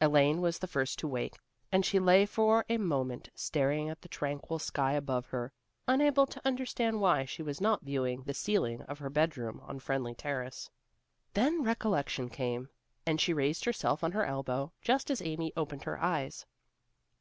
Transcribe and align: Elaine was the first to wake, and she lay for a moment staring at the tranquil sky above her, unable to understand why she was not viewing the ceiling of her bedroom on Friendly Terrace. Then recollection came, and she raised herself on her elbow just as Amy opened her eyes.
Elaine 0.00 0.40
was 0.40 0.58
the 0.58 0.66
first 0.66 0.98
to 0.98 1.06
wake, 1.06 1.36
and 1.70 1.86
she 1.86 2.00
lay 2.00 2.26
for 2.26 2.64
a 2.68 2.78
moment 2.78 3.28
staring 3.36 3.88
at 3.88 4.02
the 4.02 4.08
tranquil 4.08 4.58
sky 4.58 4.94
above 4.94 5.26
her, 5.26 5.52
unable 5.86 6.26
to 6.26 6.42
understand 6.44 7.00
why 7.00 7.24
she 7.24 7.44
was 7.44 7.60
not 7.60 7.82
viewing 7.82 8.24
the 8.24 8.34
ceiling 8.34 8.82
of 8.88 8.98
her 8.98 9.08
bedroom 9.08 9.60
on 9.62 9.78
Friendly 9.78 10.16
Terrace. 10.16 10.68
Then 11.32 11.62
recollection 11.62 12.28
came, 12.28 12.68
and 13.06 13.20
she 13.20 13.32
raised 13.32 13.64
herself 13.66 14.02
on 14.02 14.10
her 14.10 14.24
elbow 14.26 14.72
just 14.82 15.12
as 15.12 15.22
Amy 15.22 15.52
opened 15.56 15.84
her 15.84 16.02
eyes. 16.02 16.44